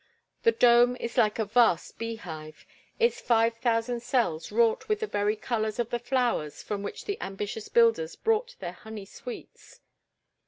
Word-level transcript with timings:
The 0.41 0.51
dome 0.51 0.95
is 0.95 1.15
like 1.15 1.37
a 1.37 1.45
vast 1.45 1.99
bee 1.99 2.15
hive, 2.15 2.65
its 2.97 3.21
5000 3.21 4.01
cells 4.01 4.51
wrought 4.51 4.89
with 4.89 5.01
the 5.01 5.05
very 5.05 5.35
colors 5.35 5.77
of 5.77 5.91
the 5.91 5.99
flowers 5.99 6.63
from 6.63 6.81
which 6.81 7.05
the 7.05 7.21
ambitious 7.21 7.67
builders 7.69 8.15
brought 8.15 8.55
their 8.57 8.71
honey 8.73 9.05
sweets. 9.05 9.79